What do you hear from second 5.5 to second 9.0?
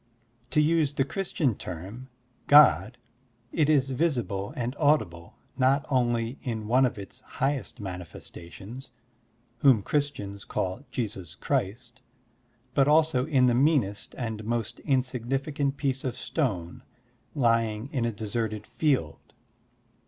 not only in one of its highest mani festations,